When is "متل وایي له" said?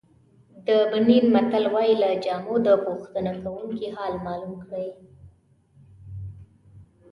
1.33-2.09